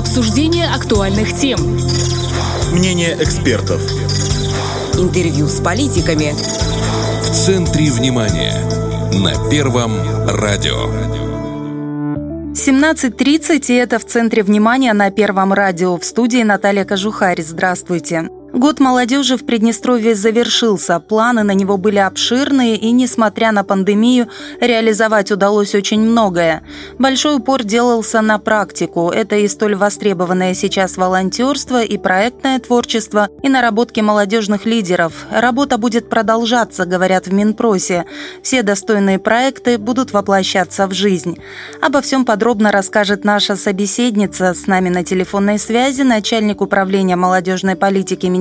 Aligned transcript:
Обсуждение 0.00 0.66
актуальных 0.66 1.36
тем. 1.36 1.60
Мнение 2.72 3.18
экспертов. 3.20 3.82
Интервью 4.94 5.46
с 5.46 5.60
политиками. 5.60 6.32
В 7.22 7.30
центре 7.30 7.90
внимания. 7.90 8.54
На 9.12 9.50
Первом 9.50 9.92
радио. 10.26 10.86
17.30, 12.54 13.66
и 13.68 13.74
это 13.74 13.98
в 13.98 14.06
центре 14.06 14.42
внимания 14.42 14.94
на 14.94 15.10
Первом 15.10 15.52
радио. 15.52 15.98
В 15.98 16.04
студии 16.06 16.44
Наталья 16.44 16.86
Кожухарь. 16.86 17.42
Здравствуйте. 17.42 18.30
Год 18.52 18.80
молодежи 18.80 19.36
в 19.36 19.46
Приднестровье 19.46 20.16
завершился. 20.16 20.98
Планы 20.98 21.44
на 21.44 21.52
него 21.52 21.76
были 21.76 21.98
обширные, 21.98 22.76
и, 22.76 22.90
несмотря 22.90 23.52
на 23.52 23.62
пандемию, 23.62 24.28
реализовать 24.60 25.30
удалось 25.30 25.76
очень 25.76 26.00
многое. 26.00 26.62
Большой 26.98 27.36
упор 27.36 27.62
делался 27.62 28.20
на 28.22 28.38
практику. 28.38 29.10
Это 29.10 29.36
и 29.36 29.46
столь 29.46 29.76
востребованное 29.76 30.54
сейчас 30.54 30.96
волонтерство, 30.96 31.80
и 31.82 31.96
проектное 31.96 32.58
творчество, 32.58 33.28
и 33.40 33.48
наработки 33.48 34.00
молодежных 34.00 34.66
лидеров. 34.66 35.26
Работа 35.30 35.78
будет 35.78 36.08
продолжаться, 36.10 36.86
говорят 36.86 37.28
в 37.28 37.32
Минпросе. 37.32 38.04
Все 38.42 38.64
достойные 38.64 39.20
проекты 39.20 39.78
будут 39.78 40.12
воплощаться 40.12 40.88
в 40.88 40.92
жизнь. 40.92 41.38
Обо 41.80 42.00
всем 42.00 42.24
подробно 42.24 42.72
расскажет 42.72 43.24
наша 43.24 43.54
собеседница. 43.54 44.54
С 44.54 44.66
нами 44.66 44.88
на 44.88 45.04
телефонной 45.04 45.60
связи 45.60 46.02
начальник 46.02 46.60
управления 46.60 47.14
молодежной 47.14 47.76
политики 47.76 48.26
Министерства 48.26 48.39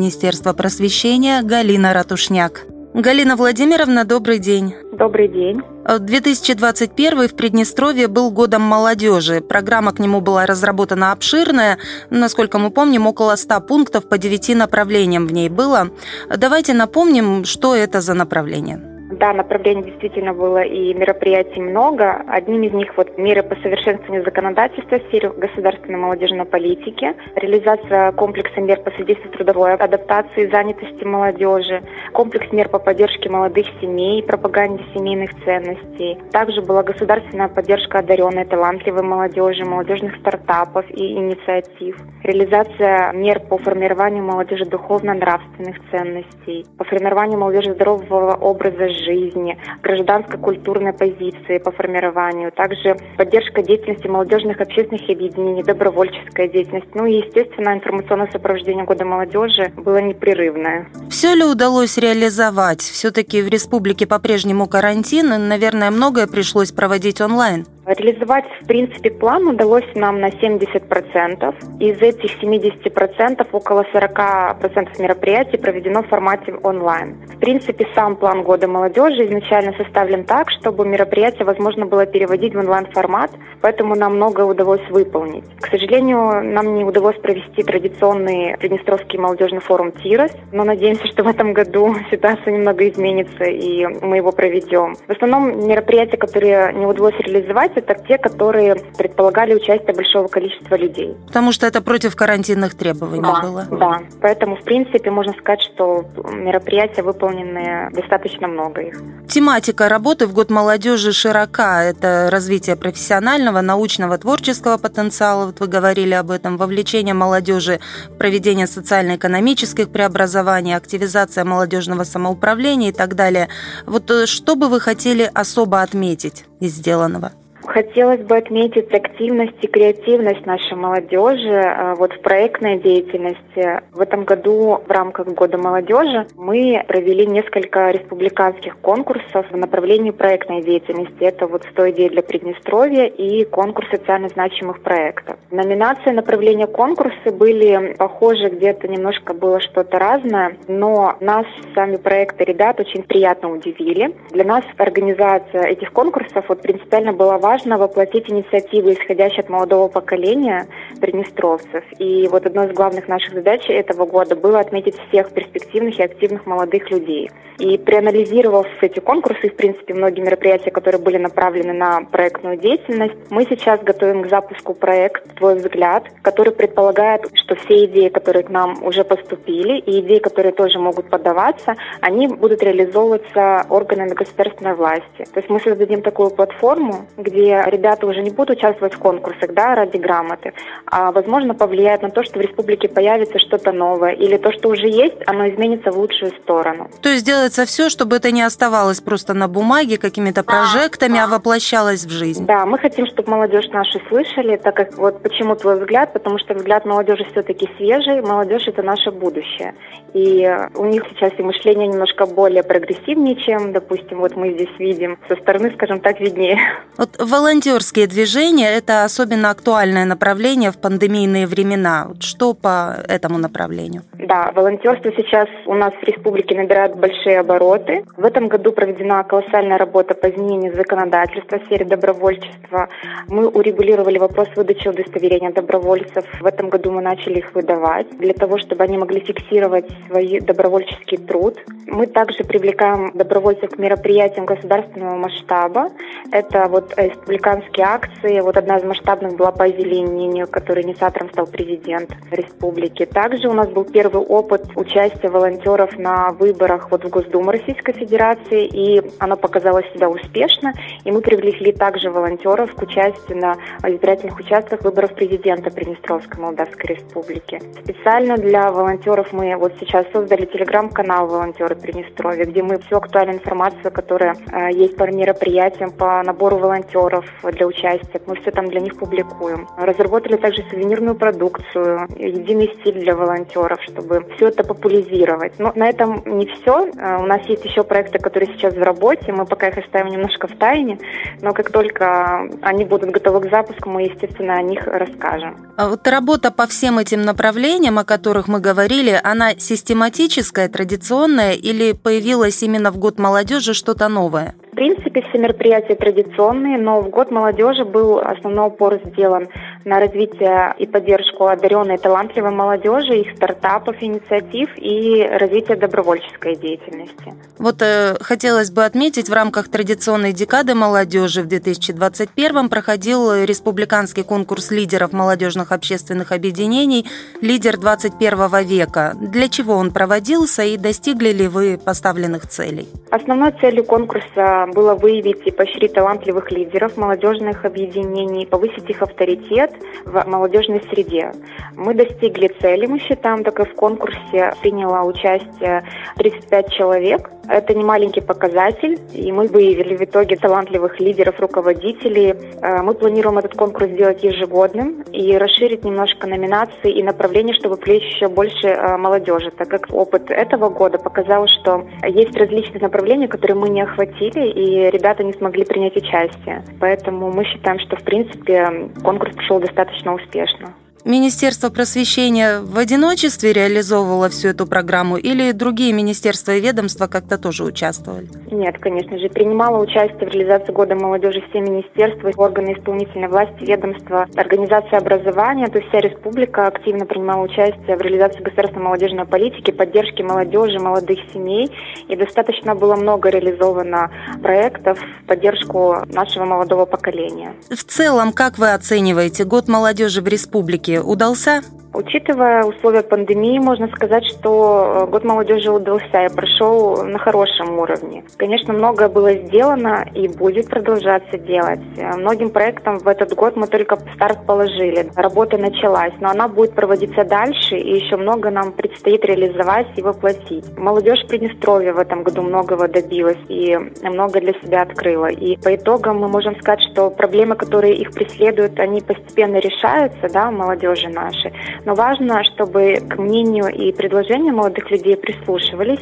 просвещения 0.54 1.42
Галина 1.42 1.94
Ратушняк. 1.94 2.66
Галина 2.94 3.36
Владимировна, 3.36 4.04
добрый 4.04 4.40
день. 4.40 4.74
Добрый 4.94 5.28
день. 5.28 5.62
2021 6.00 7.28
в 7.28 7.36
Приднестровье 7.36 8.08
был 8.08 8.32
годом 8.32 8.64
молодежи. 8.64 9.42
Программа 9.42 9.92
к 9.92 10.00
нему 10.00 10.22
была 10.22 10.46
разработана 10.46 11.12
обширная. 11.12 11.78
Насколько 12.10 12.58
мы 12.58 12.72
помним, 12.72 13.06
около 13.08 13.36
100 13.36 13.62
пунктов 13.62 14.10
по 14.10 14.18
9 14.18 14.56
направлениям 14.56 15.28
в 15.28 15.34
ней 15.34 15.50
было. 15.50 15.92
Давайте 16.36 16.74
напомним, 16.74 17.46
что 17.46 17.76
это 17.76 18.02
за 18.02 18.16
направление. 18.16 18.89
Да, 19.20 19.34
направлений 19.34 19.84
действительно 19.84 20.34
было 20.34 20.62
и 20.62 20.94
мероприятий 20.94 21.60
много. 21.60 22.24
Одним 22.30 22.64
из 22.64 22.72
них 22.72 22.96
вот 22.96 23.18
меры 23.18 23.44
по 23.44 23.54
совершенствованию 23.58 24.24
законодательства 24.24 24.98
в 24.98 25.04
сфере 25.08 25.30
государственной 25.32 26.00
молодежной 26.00 26.46
политики, 26.46 27.14
реализация 27.36 28.14
комплекса 28.14 28.62
мер 28.62 28.80
по 28.82 28.92
содействию 28.92 29.34
трудовой 29.34 29.74
адаптации 29.74 30.46
и 30.46 30.50
занятости 30.50 31.04
молодежи, 31.04 31.84
комплекс 32.14 32.50
мер 32.54 32.70
по 32.70 32.80
поддержке 32.80 33.30
молодых 33.30 33.66
семей, 33.82 34.24
пропаганде 34.24 34.86
семейных 34.94 35.32
ценностей. 35.44 36.18
Также 36.32 36.62
была 36.62 36.84
государственная 36.84 37.50
поддержка 37.50 38.00
одаренной, 38.00 38.46
талантливой 38.46 39.04
молодежи, 39.04 39.66
молодежных 39.66 40.16
стартапов 40.16 40.86
и 40.92 41.16
инициатив, 41.16 41.98
реализация 42.24 43.12
мер 43.12 43.42
по 43.42 43.58
формированию 43.58 44.24
молодежи 44.24 44.64
духовно-нравственных 44.64 45.76
ценностей, 45.92 46.66
по 46.78 46.86
формированию 46.86 47.38
молодежи 47.38 47.74
здорового 47.74 48.36
образа 48.36 48.88
жизни, 48.88 49.09
жизни, 49.10 49.58
гражданско-культурной 49.82 50.94
позиции 50.94 51.58
по 51.58 51.72
формированию, 51.72 52.52
также 52.52 52.96
поддержка 53.18 53.64
деятельности 53.64 54.08
молодежных 54.08 54.62
общественных 54.62 55.10
объединений, 55.10 55.64
добровольческая 55.64 56.48
деятельность, 56.48 56.94
ну 56.94 57.06
и, 57.06 57.18
естественно, 57.18 57.74
информационное 57.74 58.30
сопровождение 58.32 58.86
Года 58.86 59.06
молодежи 59.06 59.72
было 59.76 60.02
непрерывное. 60.02 60.88
Все 61.10 61.34
ли 61.34 61.44
удалось 61.44 61.98
реализовать? 61.98 62.82
Все-таки 62.82 63.42
в 63.42 63.48
республике 63.48 64.08
по-прежнему 64.08 64.68
карантин, 64.68 65.34
и, 65.34 65.38
наверное, 65.38 65.92
многое 65.92 66.28
пришлось 66.28 66.72
проводить 66.72 67.22
онлайн. 67.22 67.66
Реализовать, 67.90 68.46
в 68.62 68.68
принципе, 68.68 69.10
план 69.10 69.48
удалось 69.48 69.96
нам 69.96 70.20
на 70.20 70.28
70%. 70.28 71.80
Из 71.80 72.00
этих 72.00 72.40
70% 72.40 73.48
около 73.52 73.84
40% 73.92 75.02
мероприятий 75.02 75.58
проведено 75.58 76.04
в 76.04 76.08
формате 76.08 76.54
онлайн. 76.62 77.18
В 77.34 77.40
принципе, 77.40 77.88
сам 77.96 78.16
план 78.16 78.44
года 78.44 78.68
молодежи 78.68 79.26
изначально 79.26 79.74
составлен 79.74 80.24
так, 80.24 80.52
чтобы 80.52 80.86
мероприятие 80.86 81.46
возможно 81.46 81.88
было 81.88 82.06
переводить 82.06 82.54
в 82.54 82.60
онлайн-формат, 82.60 83.32
поэтому 83.60 83.96
нам 83.96 84.18
многое 84.18 84.46
удалось 84.46 84.88
выполнить. 84.92 85.46
К 85.60 85.68
сожалению, 85.72 86.44
нам 86.44 86.76
не 86.76 86.84
удалось 86.84 87.18
провести 87.18 87.64
традиционный 87.64 88.56
Приднестровский 88.60 89.18
молодежный 89.18 89.62
форум 89.62 89.94
«Тирос», 89.94 90.32
но 90.52 90.64
надеемся, 90.64 91.08
что 91.08 91.24
в 91.24 91.28
этом 91.28 91.54
году 91.54 91.96
ситуация 92.12 92.54
немного 92.54 92.88
изменится 92.88 93.46
и 93.46 93.88
мы 93.88 94.18
его 94.18 94.32
проведем. 94.32 94.96
В 95.08 95.12
основном 95.12 95.68
мероприятия, 95.68 96.18
которые 96.18 96.72
не 96.74 96.86
удалось 96.86 97.16
реализовать, 97.18 97.79
это 97.80 97.96
те, 98.08 98.18
которые 98.18 98.76
предполагали 98.98 99.56
участие 99.56 99.94
большого 99.94 100.28
количества 100.28 100.76
людей. 100.76 101.16
Потому 101.28 101.52
что 101.52 101.66
это 101.66 101.82
против 101.82 102.16
карантинных 102.16 102.76
требований 102.76 103.22
да, 103.22 103.42
было. 103.42 103.66
Да, 103.72 104.02
поэтому, 104.22 104.56
в 104.56 104.64
принципе, 104.64 105.12
можно 105.12 105.34
сказать, 105.34 105.62
что 105.62 106.06
мероприятия 106.32 107.02
выполнены 107.02 107.90
достаточно 107.92 108.48
много 108.48 108.82
их. 108.82 109.02
Тематика 109.28 109.90
работы 109.90 110.28
в 110.28 110.34
год 110.34 110.50
молодежи 110.50 111.12
широка. 111.12 111.84
Это 111.84 112.30
развитие 112.32 112.76
профессионального, 112.76 113.62
научного, 113.62 114.18
творческого 114.18 114.78
потенциала, 114.78 115.46
вот 115.46 115.60
вы 115.60 115.68
говорили 115.68 116.14
об 116.14 116.32
этом, 116.32 116.58
вовлечение 116.58 117.14
молодежи 117.14 117.80
в 118.10 118.18
проведение 118.18 118.68
социально-экономических 118.68 119.90
преобразований, 119.90 120.76
активизация 120.76 121.46
молодежного 121.46 122.04
самоуправления 122.04 122.90
и 122.90 122.94
так 122.94 123.16
далее. 123.16 123.50
Вот 123.86 124.10
э, 124.12 124.26
что 124.26 124.56
бы 124.56 124.68
вы 124.68 124.80
хотели 124.80 125.30
особо 125.34 125.82
отметить 125.82 126.46
из 126.60 126.74
сделанного? 126.74 127.32
Хотелось 127.70 128.22
бы 128.22 128.36
отметить 128.36 128.92
активность 128.92 129.58
и 129.62 129.68
креативность 129.68 130.44
нашей 130.48 130.76
молодежи 130.76 131.54
а, 131.54 131.94
вот 131.94 132.12
в 132.14 132.22
проектной 132.22 132.80
деятельности. 132.80 133.82
В 133.92 134.02
этом 134.02 134.24
году 134.24 134.82
в 134.88 134.90
рамках 134.90 135.28
Года 135.28 135.60
молодежи 135.60 136.26
мы 136.36 136.84
провели 136.88 137.28
несколько 137.28 137.92
республиканских 137.92 138.76
конкурсов 138.80 139.46
в 139.52 139.56
направлении 139.56 140.10
проектной 140.10 140.64
деятельности. 140.64 141.20
Это 141.20 141.46
вот 141.46 141.62
«100 141.78 141.92
идей 141.92 142.10
для 142.10 142.24
Приднестровья» 142.24 143.06
и 143.06 143.46
конкурс 143.46 143.88
социально 143.92 144.30
значимых 144.30 144.82
проектов. 144.82 145.38
Номинации 145.52 146.10
направления 146.10 146.66
конкурса 146.66 147.32
были 147.32 147.94
похожи, 148.00 148.50
где-то 148.50 148.88
немножко 148.88 149.36
было 149.36 149.60
что-то 149.60 150.00
разное, 150.00 150.58
но 150.68 151.16
нас 151.20 151.46
сами 151.76 151.98
проекты 151.98 152.46
ребят 152.46 152.80
очень 152.80 153.04
приятно 153.04 153.52
удивили. 153.52 154.16
Для 154.32 154.44
нас 154.44 154.64
организация 154.78 155.66
этих 155.66 155.94
конкурсов 155.94 156.46
вот 156.48 156.64
принципиально 156.64 157.14
была 157.14 157.38
важна 157.38 157.59
важно 157.60 157.78
воплотить 157.78 158.30
инициативы, 158.30 158.94
исходящие 158.94 159.42
от 159.42 159.50
молодого 159.50 159.90
поколения 159.90 160.66
приднестровцев. 161.02 161.84
И 161.98 162.28
вот 162.32 162.46
одной 162.46 162.68
из 162.68 162.74
главных 162.74 163.10
наших 163.10 163.34
задач 163.34 163.70
этого 163.70 164.06
года 164.06 164.36
было 164.38 164.60
отметить 164.60 164.96
всех 165.10 165.32
перспективных 165.32 166.00
и 166.00 166.04
активных 166.04 166.46
молодых 166.46 166.90
людей. 166.90 167.30
И 167.58 167.78
проанализировав 167.78 168.68
эти 168.82 169.00
конкурсы, 169.00 169.50
в 169.50 169.56
принципе, 169.56 169.94
многие 169.94 170.22
мероприятия, 170.22 170.72
которые 170.72 171.02
были 171.02 171.18
направлены 171.18 171.74
на 171.74 172.02
проектную 172.10 172.56
деятельность, 172.56 173.16
мы 173.30 173.46
сейчас 173.50 173.82
готовим 173.82 174.24
к 174.24 174.30
запуску 174.30 174.74
проект 174.74 175.36
«Твой 175.36 175.56
взгляд», 175.56 176.06
который 176.22 176.54
предполагает, 176.54 177.30
что 177.34 177.56
все 177.56 177.84
идеи, 177.84 178.08
которые 178.08 178.44
к 178.44 178.50
нам 178.50 178.82
уже 178.82 179.04
поступили, 179.04 179.80
и 179.80 180.00
идеи, 180.00 180.20
которые 180.20 180.54
тоже 180.54 180.80
могут 180.80 181.10
подаваться, 181.10 181.76
они 182.00 182.28
будут 182.30 182.64
реализовываться 182.64 183.66
органами 183.70 184.14
государственной 184.14 184.76
власти. 184.76 185.26
То 185.34 185.40
есть 185.40 185.50
мы 185.50 185.60
создадим 185.60 186.02
такую 186.02 186.30
платформу, 186.30 187.08
где 187.18 187.49
ребята 187.50 188.08
уже 188.08 188.22
не 188.22 188.30
будут 188.30 188.58
участвовать 188.58 188.94
в 188.94 189.00
конкурсах 189.00 189.54
да, 189.54 189.76
ради 189.76 189.98
грамоты, 189.98 190.54
а 190.86 191.12
возможно 191.12 191.54
повлияет 191.54 192.02
на 192.02 192.10
то, 192.10 192.24
что 192.24 192.40
в 192.40 192.42
республике 192.42 192.88
появится 192.88 193.40
что-то 193.40 193.72
новое, 193.72 194.12
или 194.12 194.38
то, 194.38 194.52
что 194.52 194.70
уже 194.70 194.88
есть, 194.88 195.18
оно 195.26 195.50
изменится 195.50 195.92
в 195.92 195.98
лучшую 195.98 196.32
сторону. 196.42 196.90
То 197.02 197.10
есть 197.10 197.26
делается 197.26 197.66
все, 197.66 197.90
чтобы 197.90 198.18
это 198.18 198.32
не 198.32 198.42
оставалось 198.42 199.02
просто 199.02 199.34
на 199.34 199.48
бумаге 199.48 199.98
какими-то 199.98 200.44
прожектами, 200.44 201.20
а 201.20 201.28
воплощалось 201.28 202.06
в 202.06 202.10
жизнь. 202.10 202.46
Да, 202.46 202.66
мы 202.66 202.78
хотим, 202.78 203.06
чтобы 203.08 203.32
молодежь 203.32 203.68
нашу 203.70 204.00
слышали, 204.10 204.58
так 204.58 204.76
как 204.76 204.98
вот 204.98 205.22
почему 205.22 205.56
твой 205.56 205.80
взгляд, 205.80 206.14
потому 206.14 206.38
что 206.40 206.54
взгляд 206.54 206.86
молодежи 206.86 207.26
все-таки 207.32 207.70
свежий, 207.78 208.22
молодежь 208.22 208.68
это 208.68 208.82
наше 208.82 209.12
будущее. 209.12 209.76
И 210.14 210.50
у 210.76 210.86
них 210.86 211.04
сейчас 211.10 211.32
и 211.38 211.44
мышление 211.44 211.88
немножко 211.88 212.26
более 212.26 212.64
прогрессивнее, 212.64 213.36
чем, 213.36 213.74
допустим, 213.74 214.20
вот 214.20 214.36
мы 214.36 214.54
здесь 214.54 214.80
видим. 214.80 215.18
Со 215.28 215.36
стороны, 215.36 215.72
скажем 215.72 216.00
так, 216.00 216.20
виднее. 216.20 216.60
Вот 216.98 217.10
волонтерские 217.40 218.08
движения– 218.08 218.70
это 218.78 219.06
особенно 219.06 219.50
актуальное 219.50 220.06
направление 220.06 220.72
в 220.72 220.78
пандемийные 220.78 221.48
времена. 221.48 222.10
Что 222.20 222.54
по 222.54 222.98
этому 223.08 223.38
направлению? 223.38 224.02
Да, 224.14 224.52
волонтерство 224.54 225.12
сейчас 225.16 225.48
у 225.66 225.74
нас 225.74 225.94
в 225.94 226.04
республике 226.04 226.56
набирает 226.56 226.96
большие 226.96 227.40
обороты. 227.40 228.04
В 228.18 228.26
этом 228.26 228.48
году 228.48 228.72
проведена 228.74 229.24
колоссальная 229.24 229.78
работа 229.78 230.14
по 230.14 230.30
изменению 230.30 230.76
законодательства 230.76 231.60
в 231.60 231.66
сфере 231.66 231.86
добровольчества. 231.86 232.90
Мы 233.28 233.48
урегулировали 233.48 234.18
вопрос 234.20 234.50
выдачи 234.56 234.90
удостоверения 234.90 235.52
добровольцев. 235.52 236.26
В 236.42 236.46
этом 236.46 236.70
году 236.70 236.92
мы 236.92 237.02
начали 237.02 237.40
их 237.40 237.56
выдавать 237.56 238.08
для 238.20 238.34
того, 238.34 238.58
чтобы 238.58 238.84
они 238.84 238.98
могли 238.98 239.22
фиксировать 239.22 239.88
свой 240.08 240.42
добровольческий 240.42 241.18
труд. 241.18 241.58
Мы 241.92 242.06
также 242.06 242.44
привлекаем 242.44 243.12
добровольцев 243.16 243.72
к 243.72 243.78
мероприятиям 243.80 244.46
государственного 244.46 245.16
масштаба. 245.16 245.90
Это 246.32 246.68
вот 246.70 246.94
республиканские 246.96 247.86
акции. 247.86 248.42
Вот 248.42 248.58
одна 248.58 248.78
из 248.78 248.84
масштабных 248.84 249.36
была 249.36 249.52
по 249.52 249.66
озеленению, 249.66 250.48
который 250.48 250.84
инициатором 250.84 251.30
стал 251.32 251.48
президент 251.48 252.12
республики. 252.32 253.06
Также 253.06 253.48
у 253.48 253.54
нас 253.54 253.68
был 253.70 253.86
первый 253.86 254.22
опыт 254.22 254.68
участия 254.76 255.30
волонтеров 255.30 255.98
на 255.98 256.30
выборах 256.32 256.92
вот 256.92 257.04
в 257.04 257.10
Госдуму 257.10 257.52
Российской 257.52 257.94
Федерации, 257.94 258.66
и 258.66 259.02
оно 259.18 259.36
показало 259.36 259.82
себя 259.94 260.10
успешно. 260.10 260.74
И 261.06 261.12
мы 261.12 261.22
привлекли 261.22 261.72
также 261.72 262.12
волонтеров 262.12 262.74
к 262.76 262.82
участию 262.84 263.38
на 263.40 263.56
избирательных 263.90 264.40
участках 264.40 264.84
выборов 264.84 265.16
президента 265.16 265.72
Приднестровской 265.72 266.40
Молдавской 266.40 266.96
Республики. 266.96 267.60
Специально 267.84 268.38
для 268.38 268.72
волонтеров 268.72 269.34
мы 269.34 269.56
вот 269.58 269.74
сейчас 269.80 270.06
создали 270.14 270.46
телеграм-канал 270.46 271.28
«Волонтеры 271.28 271.79
Приднестровья», 271.80 272.46
где 272.46 272.64
мы 272.64 272.80
всю 272.80 272.98
актуальную 272.98 273.38
информацию, 273.38 273.92
которая 273.92 274.36
э, 274.52 274.72
есть 274.72 274.96
по 274.96 275.10
мероприятиям, 275.10 275.92
по 275.92 276.22
набору 276.24 276.58
волонтеров 276.58 277.26
для 277.44 277.66
участия, 277.66 278.22
мы 278.26 278.36
все 278.36 278.52
там 278.52 278.68
для 278.68 278.80
них 278.80 278.98
публикуем. 278.98 279.68
Разработали 279.78 280.38
также 280.38 280.64
сувенирную 280.70 281.16
продукцию, 281.16 282.08
единый 282.18 282.74
стиль 282.80 283.00
для 283.00 283.16
волонтеров, 283.16 283.82
чтобы 283.84 284.26
все 284.36 284.50
это 284.50 284.64
популяризировать. 284.64 285.58
Но 285.60 285.72
на 285.76 285.90
этом 285.90 286.22
не 286.26 286.46
все. 286.46 286.88
Э, 286.98 287.18
у 287.18 287.26
нас 287.26 287.42
есть 287.48 287.66
еще 287.66 287.84
проекты, 287.84 288.20
которые 288.20 288.54
сейчас 288.54 288.74
в 288.74 288.82
работе. 288.82 289.32
Мы 289.32 289.46
пока 289.46 289.70
их 289.70 289.78
оставим 289.78 290.12
немножко 290.12 290.48
в 290.48 290.56
тайне, 290.58 291.00
но 291.42 291.54
как 291.54 291.72
только 291.72 292.48
они 292.62 292.86
будут 292.86 293.12
готовы 293.12 293.42
к 293.42 293.50
запуску, 293.50 293.90
мы, 293.90 294.04
естественно, 294.04 294.56
о 294.56 294.62
них 294.62 294.86
расскажем. 294.86 295.58
А 295.78 295.90
вот 295.90 296.08
работа 296.08 296.52
по 296.52 296.68
всем 296.68 297.00
этим 297.00 297.22
направлениям, 297.22 297.98
о 298.00 298.04
которых 298.04 298.48
мы 298.48 298.60
говорили, 298.60 299.20
она 299.24 299.52
систематическая, 299.58 300.68
традиционная 300.68 301.54
или 301.70 301.94
появилась 301.94 302.64
именно 302.64 302.92
в 302.92 302.98
год 302.98 303.20
молодежи 303.20 303.74
что-то 303.74 304.08
новое? 304.08 304.56
Принципе, 304.80 305.22
все 305.24 305.38
мероприятия 305.40 305.96
традиционные, 305.96 306.78
но 306.78 307.02
в 307.02 307.10
год 307.10 307.32
молодежи 307.32 307.84
был 307.84 308.20
основной 308.20 308.68
упор 308.68 308.98
сделан 309.04 309.50
на 309.84 310.00
развитие 310.00 310.74
и 310.78 310.88
поддержку 310.88 311.48
одаренной 311.48 311.96
и 311.96 311.98
талантливой 311.98 312.52
молодежи, 312.52 313.18
их 313.18 313.36
стартапов, 313.36 313.98
инициатив 314.00 314.70
и 314.78 315.28
развитие 315.30 315.76
добровольческой 315.76 316.56
деятельности. 316.56 317.34
Вот 317.58 317.82
э, 317.82 318.16
хотелось 318.22 318.72
бы 318.72 318.86
отметить, 318.86 319.28
в 319.28 319.34
рамках 319.34 319.68
традиционной 319.68 320.32
декады 320.32 320.76
молодежи 320.76 321.42
в 321.42 321.48
2021 321.48 322.70
проходил 322.70 323.34
республиканский 323.44 324.24
конкурс 324.24 324.72
лидеров 324.72 325.12
молодежных 325.12 325.74
общественных 325.74 326.32
объединений 326.32 327.06
«Лидер 327.42 327.78
21 327.78 328.66
века». 328.66 329.12
Для 329.20 329.50
чего 329.50 329.74
он 329.74 329.92
проводился 329.92 330.64
и 330.64 330.78
достигли 330.78 331.34
ли 331.34 331.50
вы 331.50 331.78
поставленных 331.78 332.48
целей? 332.48 332.88
Основной 333.12 333.52
целью 333.60 333.84
конкурса 333.84 334.69
было 334.72 334.96
выявить 334.96 335.46
и 335.46 335.52
поощрить 335.52 335.94
талантливых 335.94 336.52
лидеров 336.52 336.98
молодежных 336.98 337.66
объединений, 337.66 338.46
повысить 338.46 338.90
их 338.90 339.02
авторитет 339.02 339.72
в 340.06 340.24
молодежной 340.28 340.82
среде. 340.90 341.32
Мы 341.76 341.94
достигли 341.94 342.48
цели, 342.60 342.86
мы 342.86 343.00
считаем, 343.00 343.44
так 343.44 343.60
и 343.60 343.66
в 343.66 343.76
конкурсе 343.76 344.54
приняло 344.62 345.06
участие 345.08 345.84
35 346.18 346.72
человек. 346.72 347.30
Это 347.48 347.74
не 347.74 347.84
маленький 347.84 348.22
показатель, 348.22 349.00
и 349.12 349.32
мы 349.32 349.48
выявили 349.48 349.96
в 349.96 350.02
итоге 350.02 350.36
талантливых 350.36 351.00
лидеров, 351.00 351.40
руководителей. 351.40 352.36
Э, 352.62 352.84
мы 352.84 352.94
планируем 352.94 353.40
этот 353.40 353.56
конкурс 353.56 353.90
сделать 353.90 354.24
ежегодным 354.24 355.02
и 355.12 355.36
расширить 355.36 355.84
немножко 355.84 356.28
номинации 356.28 356.92
и 356.92 357.02
направления, 357.02 357.54
чтобы 357.54 357.78
привлечь 357.78 358.04
еще 358.04 358.28
больше 358.28 358.68
э, 358.68 358.98
молодежи, 358.98 359.50
так 359.50 359.68
как 359.68 359.88
опыт 359.92 360.30
этого 360.30 360.70
года 360.70 361.00
показал, 361.00 361.48
что 361.48 361.88
есть 362.08 362.38
различные 362.38 362.82
направления, 362.82 363.28
которые 363.28 363.58
мы 363.58 363.70
не 363.70 363.82
охватили, 363.82 364.49
и 364.50 364.90
ребята 364.90 365.24
не 365.24 365.34
смогли 365.34 365.66
принять 365.66 365.96
участие. 365.96 366.64
Поэтому 366.80 367.32
мы 367.32 367.46
считаем, 367.46 367.80
что 367.80 367.96
в 367.96 368.04
принципе 368.04 368.90
конкурс 369.04 369.36
прошел 369.36 369.60
достаточно 369.60 370.14
успешно. 370.14 370.74
Министерство 371.10 371.72
просвещения 371.72 372.60
в 372.60 372.78
одиночестве 372.78 373.52
реализовывало 373.52 374.30
всю 374.30 374.50
эту 374.50 374.68
программу 374.68 375.18
или 375.18 375.54
другие 375.54 375.92
министерства 375.92 376.52
и 376.52 376.62
ведомства 376.62 377.08
как-то 377.08 377.40
тоже 377.40 377.64
участвовали? 377.64 378.28
Нет, 378.52 378.78
конечно 378.80 379.18
же. 379.18 379.28
Принимало 379.30 379.82
участие 379.82 380.30
в 380.30 380.32
реализации 380.32 380.72
Года 380.72 380.94
молодежи 380.94 381.44
все 381.50 381.62
министерства, 381.62 382.32
органы 382.38 382.74
исполнительной 382.74 383.28
власти, 383.28 383.56
ведомства, 383.62 384.28
организации 384.36 384.98
образования. 384.98 385.66
То 385.70 385.80
есть 385.80 385.90
вся 385.90 386.00
республика 386.00 386.68
активно 386.68 387.08
принимала 387.08 387.42
участие 387.42 387.98
в 387.98 388.02
реализации 388.02 388.44
государственной 388.44 388.84
молодежной 388.84 389.26
политики, 389.26 389.72
поддержки 389.72 390.22
молодежи, 390.22 390.78
молодых 390.78 391.18
семей. 391.34 391.72
И 392.08 392.16
достаточно 392.16 392.76
было 392.76 392.96
много 392.96 393.30
реализовано 393.30 394.12
проектов 394.44 395.00
в 395.00 395.26
поддержку 395.26 396.04
нашего 396.14 396.46
молодого 396.46 396.86
поколения. 396.86 397.56
В 397.72 397.84
целом, 397.84 398.32
как 398.32 398.60
вы 398.60 398.74
оцениваете 398.74 399.44
год 399.44 399.68
молодежи 399.68 400.22
в 400.22 400.28
республике? 400.28 400.99
Удался? 401.04 401.62
Учитывая 401.92 402.64
условия 402.66 403.02
пандемии, 403.02 403.58
можно 403.58 403.88
сказать, 403.88 404.24
что 404.26 405.06
э, 405.08 405.10
год 405.10 405.24
молодежи 405.24 405.72
удался 405.72 406.26
и 406.26 406.34
прошел 406.34 407.04
на 407.04 407.18
хорошем 407.18 407.80
уровне. 407.80 408.24
Конечно, 408.38 408.74
многое 408.74 409.10
было 409.10 409.34
сделано 409.34 410.06
и 410.14 410.28
будет 410.28 410.70
продолжаться 410.70 411.40
делать. 411.40 411.80
Многим 411.98 412.52
проектам 412.52 413.00
в 413.00 413.08
этот 413.08 413.34
год 413.34 413.56
мы 413.56 413.66
только 413.66 413.98
старт 414.14 414.46
положили. 414.46 415.10
Работа 415.16 415.58
началась, 415.58 416.14
но 416.20 416.30
она 416.30 416.48
будет 416.48 416.74
проводиться 416.74 417.24
дальше, 417.24 417.78
и 417.78 417.96
еще 417.96 418.18
много 418.18 418.52
нам 418.52 418.72
предстоит 418.72 419.26
реализовать 419.26 419.88
и 419.96 420.04
воплотить. 420.04 420.66
Молодежь 420.78 421.26
Приднестровья 421.28 421.94
в 421.94 422.00
этом 422.00 422.22
году 422.22 422.44
многого 422.44 422.88
добилась 422.88 423.40
и 423.48 423.76
много 424.04 424.40
для 424.40 424.54
себя 424.62 424.84
открыла. 424.84 425.28
И 425.28 425.58
по 425.58 425.76
итогам 425.76 426.20
мы 426.20 426.28
можем 426.28 426.56
сказать, 426.62 426.82
что 426.92 427.10
проблемы, 427.10 427.56
которые 427.56 427.96
их 427.96 428.12
преследуют, 428.12 428.80
они 428.80 429.02
постепенно 429.02 429.58
решаются, 429.58 430.30
да, 430.32 430.52
молодежи 430.52 431.10
нашей. 431.10 431.52
Но 431.90 431.96
важно, 431.96 432.44
чтобы 432.44 433.00
к 433.10 433.18
мнению 433.18 433.68
и 433.74 433.92
предложениям 433.92 434.58
молодых 434.58 434.92
людей 434.92 435.18
прислушивались, 435.18 435.98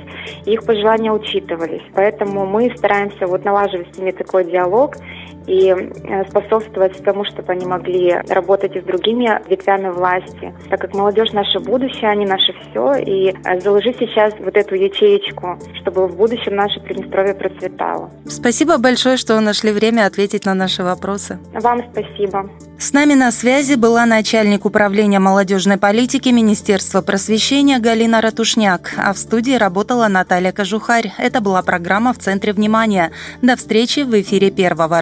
их 0.46 0.66
пожелания 0.66 1.14
учитывались. 1.14 1.82
Поэтому 1.94 2.46
мы 2.46 2.74
стараемся 2.76 3.26
вот 3.26 3.46
налаживать 3.46 3.96
с 3.96 3.98
ними 3.98 4.12
такой 4.12 4.44
диалог 4.44 4.98
и 5.48 5.70
э, 5.70 6.26
способствовать 6.30 7.02
тому, 7.04 7.26
чтобы 7.26 7.54
они 7.54 7.66
могли 7.66 8.18
работать 8.30 8.76
и 8.76 8.82
с 8.82 8.84
другими 8.84 9.42
ветвями 9.50 9.90
власти, 9.90 10.54
так 10.70 10.82
как 10.82 10.94
молодежь 10.94 11.32
наше 11.32 11.60
будущее, 11.60 12.10
они 12.10 12.26
наше 12.26 12.54
все, 12.70 12.96
и 12.96 13.30
э, 13.30 13.60
заложить 13.62 13.98
сейчас 13.98 14.34
вот 14.40 14.56
эту 14.56 14.76
ячеечку, 14.76 15.58
чтобы 15.82 16.08
в 16.08 16.16
будущем 16.16 16.56
наше 16.56 16.80
Приднестровье 16.82 17.34
процветало. 17.34 18.12
Спасибо 18.28 18.78
большое, 18.78 19.18
что 19.18 19.40
нашли 19.40 19.72
время 19.72 20.06
ответить 20.06 20.46
на 20.46 20.54
наши 20.54 20.84
вопросы. 20.84 21.40
Вам 21.54 21.82
спасибо. 21.92 22.50
С 22.80 22.94
нами 22.94 23.16
на 23.16 23.32
связи 23.32 23.74
была 23.74 24.06
начальник 24.06 24.66
управления 24.66 25.18
молодежной 25.18 25.78
политики 25.78 26.30
Министерства 26.30 27.02
просвещения 27.02 27.80
Галина 27.80 28.22
Ратушняк, 28.22 28.94
а 28.98 29.14
в 29.14 29.18
студии 29.18 29.54
работала 29.54 30.08
Наталья 30.08 30.52
Кожухарь. 30.52 31.12
Это 31.18 31.42
была 31.42 31.64
программа 31.64 32.14
«В 32.14 32.20
центре 32.20 32.54
внимания». 32.54 33.12
До 33.42 33.56
встречи 33.56 34.02
в 34.02 34.14
эфире 34.22 34.52
Первого 34.52 35.02